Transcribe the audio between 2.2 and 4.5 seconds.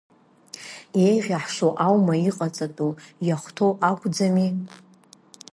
иҟаҵатәу, иахәҭоу акәӡами?